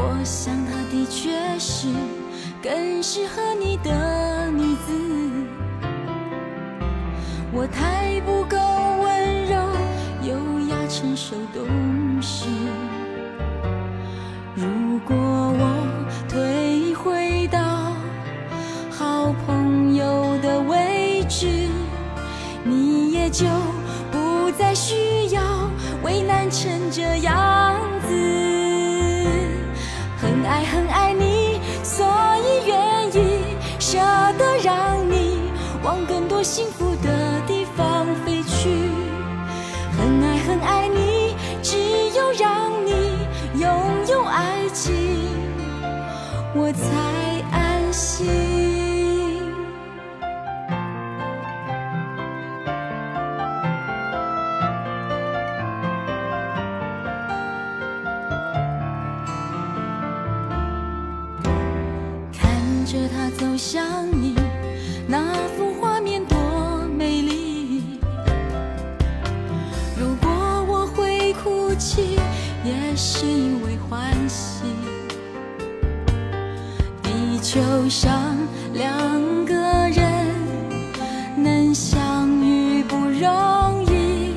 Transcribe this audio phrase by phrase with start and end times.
[0.00, 1.88] 我想她的确是
[2.62, 4.92] 更适合你的女子。
[7.52, 8.56] 我太不够
[9.02, 9.56] 温柔、
[10.22, 11.66] 优雅、成熟、懂
[63.36, 64.34] 走向你，
[65.06, 66.38] 那幅画面多
[66.96, 67.82] 美丽。
[69.98, 70.30] 如果
[70.68, 72.18] 我会哭泣。
[72.64, 74.64] 也是因为欢喜，
[77.02, 78.36] 地球上
[78.74, 78.84] 两
[79.46, 79.54] 个
[79.88, 80.34] 人
[81.36, 84.34] 能相遇不容易，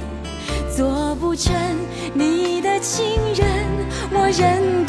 [0.73, 1.53] 做不成
[2.13, 3.47] 你的情人，
[4.13, 4.80] 我仍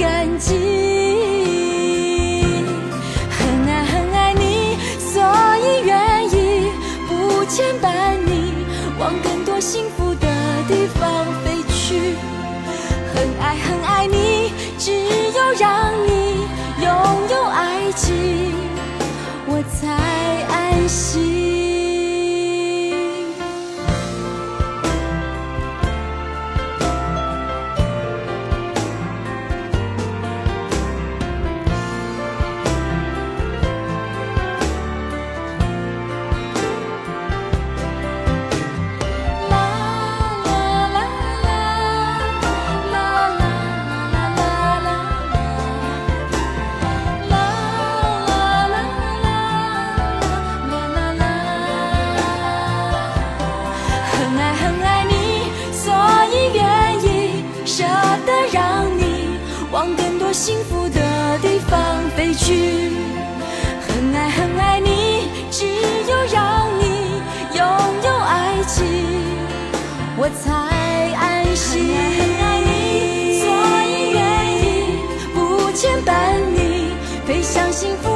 [60.33, 61.79] 幸福的地方
[62.17, 62.91] 飞去，
[63.87, 65.67] 很爱很爱你，只
[66.09, 67.21] 有让你
[67.55, 67.63] 拥
[68.03, 68.83] 有爱情，
[70.17, 70.51] 我才
[71.15, 71.95] 安心。
[72.19, 73.47] 很爱你，所
[73.87, 74.23] 以愿
[74.57, 74.97] 意
[75.35, 76.95] 不牵绊你，
[77.27, 78.09] 飞向幸福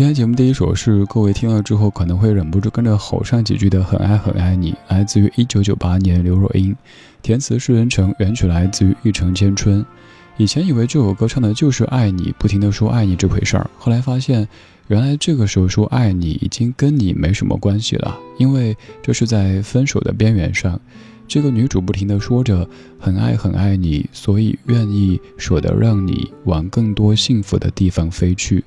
[0.00, 6.74] 今天节目第一首是各位听了之后可能会忍不住跟着吼上几句的《很爱很爱你》，来自于一九九八年刘若英，
[7.20, 9.82] 填词是人成，原曲来自于《一城千春》。
[10.38, 14.48] 以前以为这首歌唱的就是爱你，不停的说爱你这回事儿，后来发现，
[14.88, 20.80] 原来这个时候说爱你已经跟你没什么关系了，因为这是在分手的边缘上。
[21.28, 22.66] 这个女主不停地说着
[22.98, 28.64] 很爱很爱你，所以愿意舍得让你往更多幸福的地方飞去。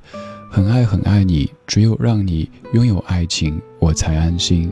[0.54, 4.72] 很爱很爱你，只有让你拥有爱情，我才安心。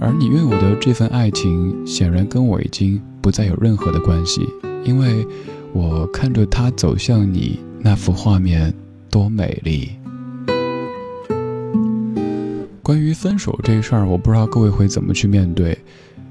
[0.00, 4.44] 而你拥有的这份爱情，显然跟我已经不再有任何的关系，
[4.84, 5.24] 因为
[5.72, 8.74] 我看着他走向你那幅画面
[9.08, 9.90] 多美丽。
[12.82, 15.78] 关于分手这事儿，我不知道各位会怎么去面对。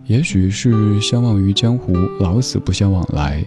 [0.05, 3.41] 也许是相忘于江湖，老死不相往来；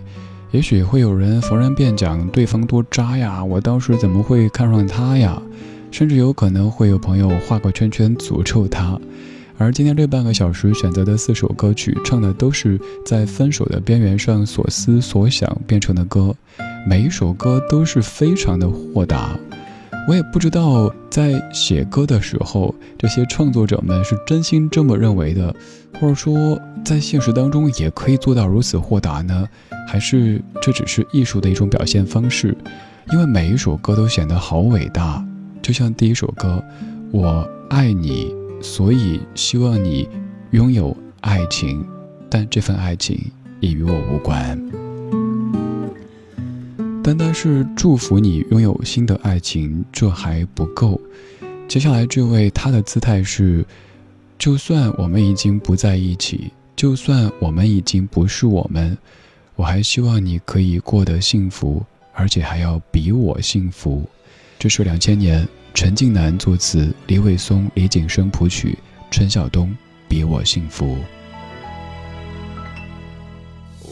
[0.51, 5.41] 也许会有人逢人便讲对方多渣呀，我当时怎么会看上他呀？
[5.91, 8.99] 甚至有可能会有朋友画个圈圈诅咒他。
[9.59, 16.35] 而今天这半个小时选择的四首歌曲，唱的都是在分手的边缘上所思所想变成的歌，
[16.87, 19.39] 每一首歌都是非常的豁达。
[20.09, 25.55] 我也不知道在写歌的时候，这些创作者们是真心这么认为的，
[26.01, 29.47] 或者说在现实当中也可以做到如此豁达呢？
[29.87, 32.57] 还是这只是艺术的一种表现方式？
[33.13, 35.23] 因为每一首歌都显得好伟大，
[35.61, 36.65] 就像第一首歌，
[37.13, 40.09] 我爱你，所以希望你
[40.53, 41.87] 拥有爱情，
[42.31, 43.21] 但这份爱情
[43.61, 44.88] 已与我无关。
[47.03, 51.01] 单单是祝福你拥有新的爱情，这还不够。
[51.67, 53.65] 接下来这位，他的姿态是：
[54.39, 58.97] 就算我们已经不在一起，就算我们已经不是我们，
[59.57, 64.05] 我还希望你可以过得幸福，而且还要比我幸福。
[64.59, 68.77] 这是两千年陈近南作词，李伟松、李景生谱曲，
[69.11, 69.71] 陈晓东
[70.09, 70.87] 《比我幸福》。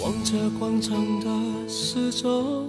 [0.03, 2.69] 望着广场的四周。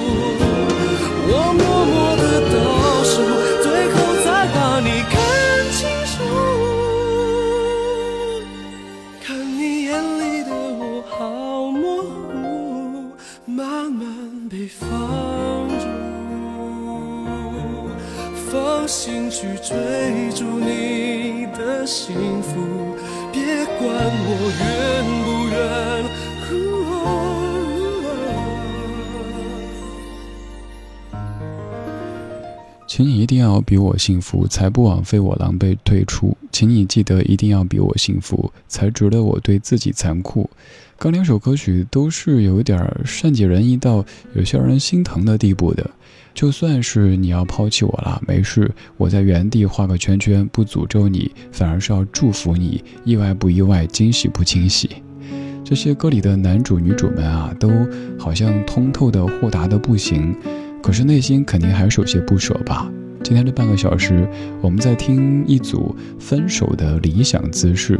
[18.91, 22.93] 心去追逐你的幸福，
[23.31, 25.10] 别管我愿
[32.93, 36.35] 请你一定要比我幸福，才不枉费我狼狈退出。
[36.51, 40.49] 请你记得一定要比我幸福，才值得我对自己残酷。
[40.97, 44.05] 刚两首歌曲都是有点善解人意到
[44.35, 45.89] 有些让人心疼的地步的。
[46.33, 52.83] 就算是你要抛弃我了，没事，我在原地画个圈圈，不诅咒你，反而是要祝福你。
[53.05, 54.89] 意外不意外，惊喜不惊喜。
[55.63, 57.71] 这些歌里的男主女主们啊，都
[58.19, 60.35] 好像通透的豁达的不行。
[60.81, 62.91] 可是内心肯定还是有些不舍吧。
[63.23, 64.27] 今天这半个小时，
[64.61, 67.99] 我们在听一组分手的理想姿势。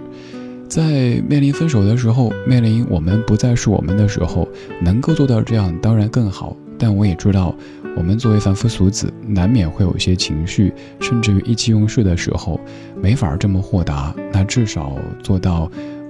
[0.68, 4.48] 在面临分手的时候，面临我们不再是我们的时候，
[4.82, 6.56] 能够做到这样当然更好。
[6.80, 7.54] 但我也知道，
[7.96, 12.60] 我们作为凡夫俗子，难免会有一些情绪，甚至于意气用事的时候，
[13.00, 14.16] 没法这么豁达。
[14.34, 15.70] 那至少做到，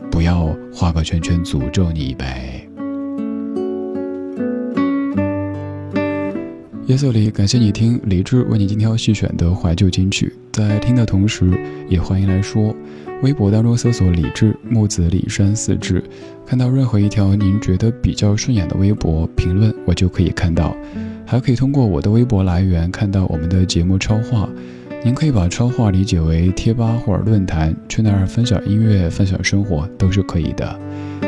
[0.10, 2.66] 不要画个圈圈诅咒你呗。
[6.92, 10.34] 夜色里，感谢你听李志为你精挑细选的怀旧金曲。
[10.52, 11.58] 在听的同时，
[11.88, 12.76] 也欢迎来说，
[13.24, 16.04] 微博当中搜索“李志木子李山四志”，
[16.46, 20.76] 看到任何一条您觉得比较顺眼的微博评论，我就可以看到。
[21.26, 24.50] 还可以通过我的微博来源看到我们的节目超话。
[25.02, 30.78] 您可以把超话理解为贴吧或者论坛，去那儿分享音乐、分享生活都是可以的。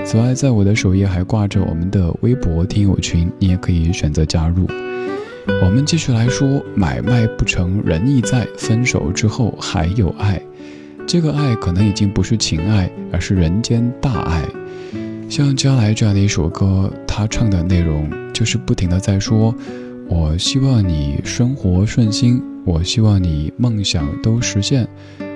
[0.04, 4.68] 此外，在我的首页还挂着我们的微博听友群，你也可以选择加入。
[5.46, 10.42] 我们继续来说，买卖不成仁义在，分手之后还有爱。
[11.06, 14.42] 这个爱可能已经不是情爱，而是人间大爱。
[15.30, 19.54] 像《将来》这样的一首歌，他唱的内容就是不停的在说
[20.08, 24.88] ：“我希望你生活顺心，我希望你梦想都实现，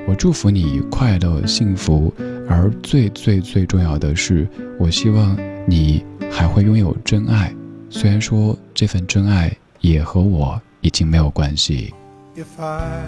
[0.08, 2.14] 我祝福你快乐幸福。
[2.48, 4.48] 而最最最重要的是，
[4.80, 5.38] 我希望
[5.68, 7.54] 你还会拥有真爱。
[7.90, 9.52] 虽然说这份真爱。”
[9.87, 11.93] 也和我已经没有关系。
[12.35, 13.05] If I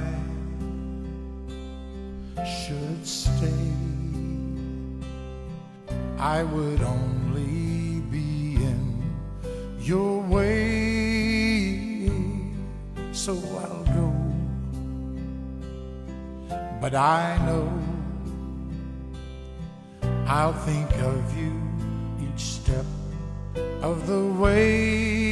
[2.45, 3.49] should stay,
[6.19, 9.03] I would only be in
[9.81, 12.11] your way.
[13.13, 14.13] So I'll go.
[16.81, 17.69] But I know
[20.27, 21.53] I'll think of you
[22.21, 22.85] each step
[23.83, 25.28] of the way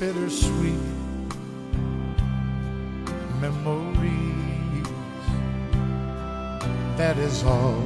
[0.00, 0.80] Bittersweet
[3.40, 4.86] memories,
[6.96, 7.80] that is all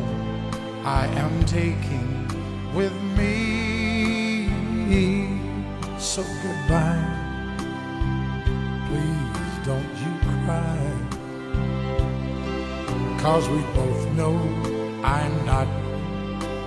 [0.85, 2.27] I am taking
[2.75, 4.49] with me.
[5.99, 7.05] So goodbye.
[8.89, 10.13] Please don't you
[10.47, 10.79] cry.
[13.19, 14.35] Cause we both know
[15.05, 15.69] I'm not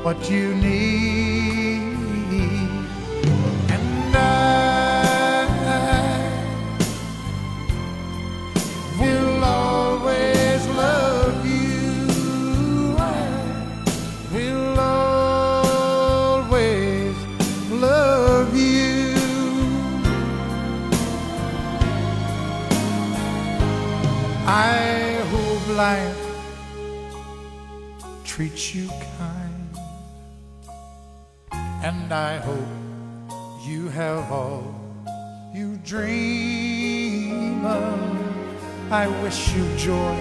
[0.04, 1.91] what you need.
[25.82, 26.26] Life
[28.24, 29.72] treats you kind,
[31.90, 32.74] and I hope
[33.68, 34.68] you have all
[35.58, 38.00] you dream of.
[38.92, 40.18] I wish you joy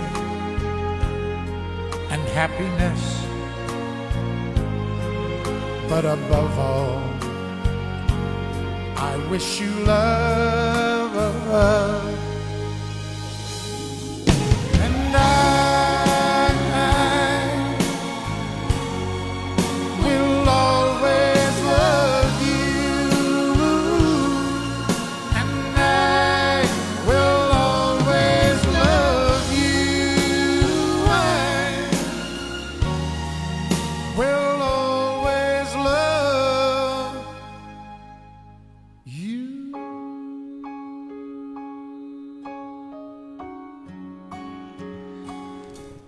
[2.13, 3.03] and happiness,
[5.91, 7.03] but above all,
[9.11, 11.01] I wish you love.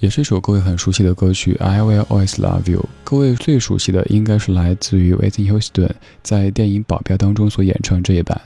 [0.02, 2.80] 也是一首各位很熟悉的歌曲《I Will Always Love You》。
[3.04, 5.90] 各位最熟悉的应该是来自于 Whitney Houston
[6.25, 8.40] 在电影《保镖》当中所演唱这一版，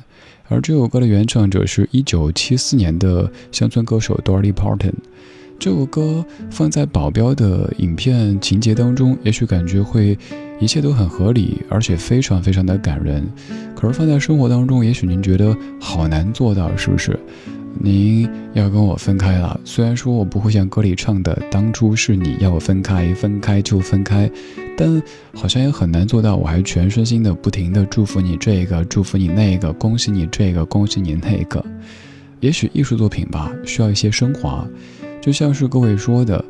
[0.51, 4.93] 而这首歌的原唱者是一九七四年的乡村歌手 Dolly Parton。
[5.59, 10.19] 这首歌放在《保镖》的影片情节当中，也许感觉会
[10.61, 13.27] 一切都很合理，而且非常非常的感人。
[13.75, 17.19] 可是放在生活当中，也许您觉得好难做到，是不是？
[17.79, 24.31] 您要跟我分开了，虽然说我不会像歌里唱的，当初是你要我分开，分开就分开，
[24.77, 25.03] 但
[25.35, 26.37] 好像也很难做到。
[26.37, 31.65] 我还全身心的不停的祝福你这个，祝福你那个，恭喜你这个，恭喜你那个。
[32.41, 34.67] 也许艺术作品吧，需要一些升华，
[35.21, 36.45] 就像是各位说的，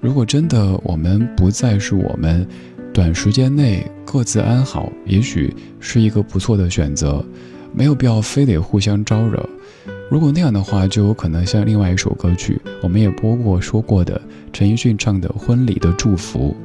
[0.00, 2.46] 如果真的我们不再是我们，
[2.92, 7.24] 短时间内各自安好，也许是一个不错的选择，
[7.72, 9.48] 没有必要非得互相招惹。
[10.10, 14.20] 如果那样的话，就有可能像另外一首歌曲，我们也播过说过的
[14.52, 16.56] 陈奕迅唱的《婚礼的祝福》，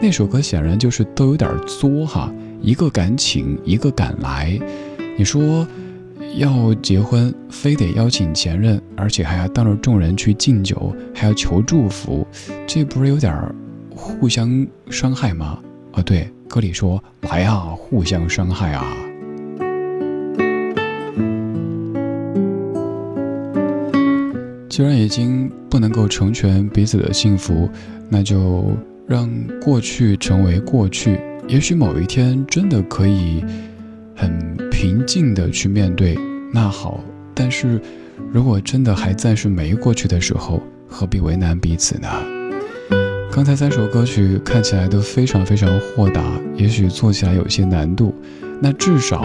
[0.00, 2.32] 那首歌显然就是都有点作哈，
[2.62, 4.56] 一个敢请，一个敢来。
[5.18, 5.66] 你说
[6.36, 12.24] 要结婚，非得邀请前任，而且还要当着众人去敬酒，还要求祝福，
[12.66, 13.36] 这不是有点
[13.90, 15.58] 互相伤害吗？
[15.94, 18.96] 哦，对，歌里说来啊，互相伤害啊。
[24.74, 27.70] 既然已经不能够成全彼此的幸福，
[28.08, 29.30] 那就让
[29.62, 31.16] 过去成为过去。
[31.46, 33.44] 也许某一天真的可以
[34.16, 36.18] 很平静的去面对，
[36.52, 36.98] 那好。
[37.32, 37.80] 但是，
[38.32, 42.08] 如果真的还暂时没过去的时候，何必为难彼此呢？
[43.30, 46.20] 刚才三首歌曲看起来都非常非常豁达，
[46.56, 48.12] 也许做起来有些难度。
[48.60, 49.24] 那至少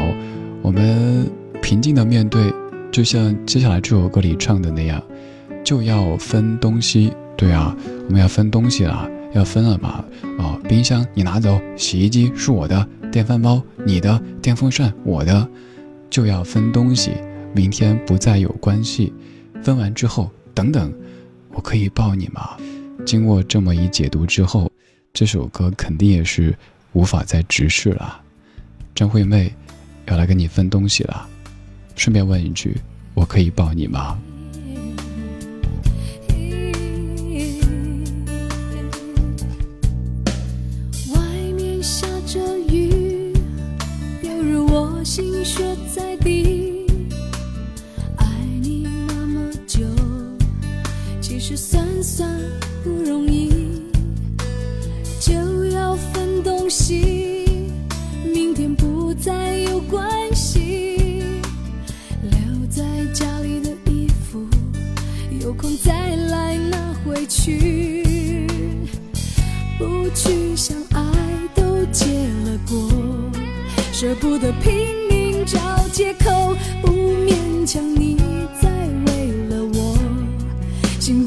[0.61, 1.25] 我们
[1.59, 2.53] 平静的面对，
[2.91, 5.01] 就像接下来这首歌里唱的那样。
[5.63, 7.75] 就要分东西，对啊，
[8.07, 10.03] 我们要分东西了，要分了嘛。
[10.37, 15.47] 哦，冰箱你拿走，洗衣机是我的，电饭煲你的，电风扇我的，
[16.09, 17.11] 就要分东西。
[17.53, 19.13] 明天不再有关系，
[19.63, 20.93] 分完之后，等等，
[21.51, 22.57] 我可以抱你吗？
[23.05, 24.71] 经过这么一解读之后，
[25.13, 26.55] 这首歌肯定也是
[26.93, 28.21] 无法再直视了。
[28.93, 29.53] 张惠妹
[30.07, 31.27] 要来跟你分东西了，
[31.95, 32.77] 顺便问一句，
[33.13, 34.19] 我可以抱你吗？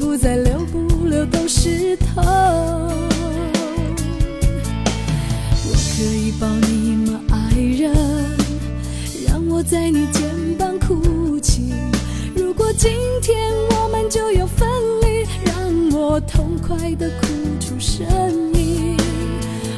[0.03, 2.21] 不再流不流都是痛。
[5.65, 7.89] 我可以抱你吗，爱人？
[9.25, 11.71] 让我在你肩膀哭泣。
[12.35, 14.67] 如果今天我们就要分
[15.03, 15.55] 离，让
[15.97, 17.27] 我痛快的哭
[17.61, 18.05] 出声
[18.53, 18.97] 音。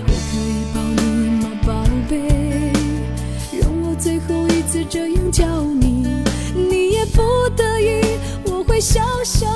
[0.07, 2.73] 我可以抱你吗，宝贝？
[3.97, 5.45] 最后一次这样叫
[5.79, 6.05] 你，
[6.53, 7.21] 你也不
[7.55, 8.01] 得已，
[8.45, 9.47] 我会笑笑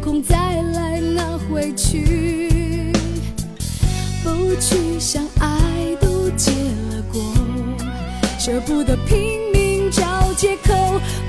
[0.00, 2.90] 空再来拿回去，
[4.24, 6.50] 不去想爱都结
[6.90, 7.20] 了果，
[8.38, 10.72] 舍不得拼命找借口，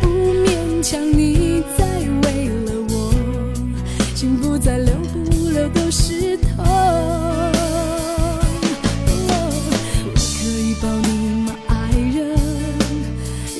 [0.01, 1.85] 不勉强你再
[2.23, 3.13] 为了我，
[4.15, 6.63] 心不再留，不留都是痛。
[9.27, 11.09] 我可以抱你
[11.45, 12.39] 吗，爱人？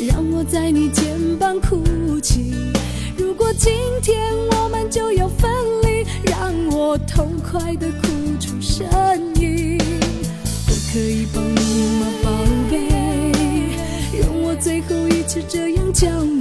[0.07, 1.83] 让我在你肩膀哭
[2.21, 2.53] 泣。
[3.17, 3.71] 如果今
[15.33, 16.40] 是这样叫你。